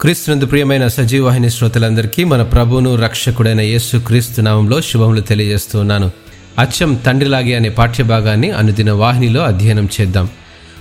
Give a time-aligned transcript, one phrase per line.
[0.00, 6.10] క్రీస్తునందు ప్రియమైన సజీవాహిని శ్రోతలందరికీ మన ప్రభువును రక్షకుడైన యేసు క్రీస్తు నామంలో శుభములు తెలియజేస్తున్నాను
[6.58, 10.28] అచ్చం తండ్రిలాగే అనే పాఠ్యభాగాన్ని అనుదిన వాహినిలో అధ్యయనం చేద్దాం.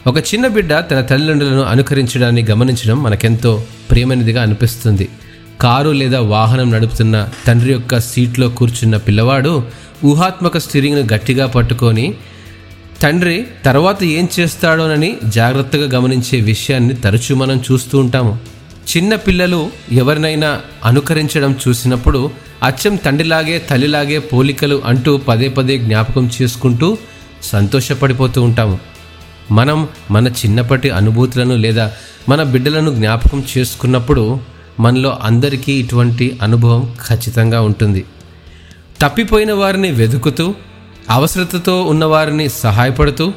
[0.08, 5.10] ఒక చిన్న బిడ్డ తన తల్లిదండ్రులను అనుకరించడాన్ని గమనించడం మనకెంతో ప్రియమైనదిగా అనిపిస్తుంది.
[5.62, 9.64] కారు లేదా వాహనం నడుపుతున్న తండ్రి యొక్క సీట్లో కూర్చున్న పిల్లవాడు
[10.06, 12.14] ఊహాత్మక స్టీరింగ్ను గట్టిగా పట్టుకొని
[13.02, 18.59] తండ్రి తర్వాత ఏం చేస్తాడోనని జాగ్రత్తగా గమనించే విషయాన్ని తరచూ మనం చూస్తూ ఉంటాము.
[18.90, 22.32] చిన్న పిల్లలు ఎవరినైనా అనుకరించడం చూసినప్పుడు
[22.64, 26.98] అచ్చం తండ్రిలాగే తల్లిలాగే పోలికలు అంటూ పదే పదే జ్ఞాపకం చేసుకుంటూ
[27.44, 28.80] సంతోషపడిపోతూ ఉంటాము.
[29.52, 31.92] మనం మన చిన్నప్పటి అనుభూతులను లేదా
[32.30, 34.40] మన బిడ్డలను జ్ఞాపకం చేసుకున్నప్పుడు
[34.80, 38.06] మనలో అందరికీ ఇటువంటి అనుభవం ఖచ్చితంగా ఉంటుంది.
[39.02, 40.56] తప్పిపోయిన వారిని వెతుకుతూ
[41.10, 43.34] అవసరతతో ఉన్నవారిని సహాయపడుతూ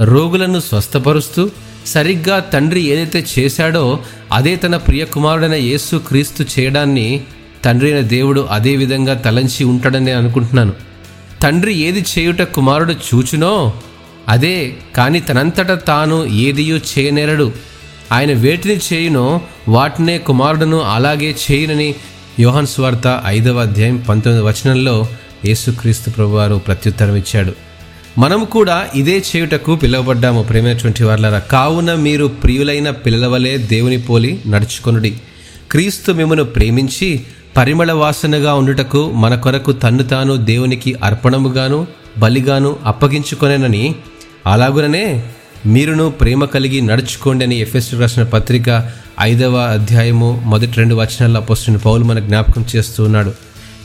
[0.00, 1.50] రోగులను స్వస్థపరుస్తూ
[1.92, 3.84] సరిగ్గా తండ్రి ఏదైతే చేశాడో
[4.32, 7.08] అదే తన ప్రియ కుమారుడైన యేసు క్రీస్తు చేయడాన్ని
[7.64, 10.72] తండ్రి అయిన దేవుడు అదే విధంగా తలంచి ఉంటాడని అనుకుంటున్నాను.
[11.42, 13.52] తండ్రి ఏది చేయుట కుమారుడు చూచునో
[14.28, 14.54] అదే
[14.96, 17.48] కానీ తనంతట తాను ఏదియూ చేయనేరడు.
[18.12, 19.26] ఆయన వేటిని చేయునో
[19.68, 21.88] వాటినే కుమారుడును అలాగే చేయునని
[22.40, 24.96] యోహన్ స్వార్త ఐదవ అధ్యాయం పంతొమ్మిది వచనంలో
[25.44, 27.52] యేసుక్రీస్తు ప్రభువారు ప్రత్యుత్తరం ఇచ్చాడు.
[28.18, 31.38] మనం కూడా ఇదే చేయుటకు పిలువబడ్డాము ప్రేమైనటువంటి వారులరా.
[31.38, 35.16] కావున మీరు ప్రియులైన పిల్లల వలె దేవుని పోలి నడుచుకొనుడి.
[35.70, 37.20] క్రీస్తు మిమ్మను ప్రేమించి
[37.56, 41.86] పరిమళ వాసనగా ఉండుటకు మన కొరకు తన్ను తాను దేవునికి అర్పణముగాను
[42.18, 43.94] బలిగాను అప్పగించుకొనేనని.
[44.46, 45.22] అలాగుననే
[45.66, 52.04] మీరును ప్రేమ కలిగి నడుచుకోండి అని ఎఫ్ఎస్ రాసిన పత్రిక ఐదవ అధ్యాయము మొదటి రెండు వచనాల్లో అపోస్తున్న పౌలు
[52.04, 53.32] మన జ్ఞాపకం చేస్తూ ఉన్నాడు.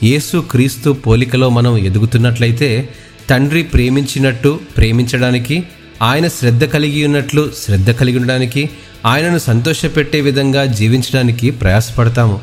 [0.04, 2.90] యేసు క్రీస్తు పోలికలో మనం ఎదుగుతున్నట్లయితే
[3.30, 5.64] తండ్రి ప్రేమించినట్టు ప్రేమించడానికి
[6.02, 8.70] ఆయన శ్రద్ధ కలిగి ఉన్నట్లు శ్రద్ధ కలిగి ఉండడానికి
[9.06, 12.42] ఆయనను సంతోషపెట్టే విధంగా జీవించడానికి ప్రయాసపడతాము.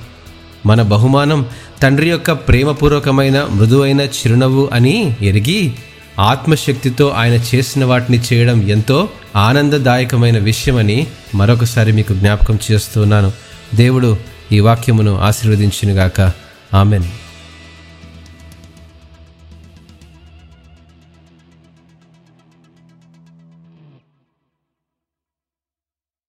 [0.66, 1.46] మన బహుమానం
[1.82, 5.72] తండ్రి యొక్క ప్రేమపూర్వకమైన మృదువైన చిరునవ్వు అని ఎరిగి
[6.18, 13.32] ఆత్మశక్తితో ఆయన చేసిన వాటిని చేయడం ఎంతో ఆనందదాయకమైన విషయమని మరొకసారి మీకు జ్ఞాపకం చేస్తున్నాను.
[13.74, 14.16] దేవుడు
[14.52, 16.32] ఈ వాక్యమును ఆశీర్వదించినగాక.
[16.74, 17.04] ఆమెన్.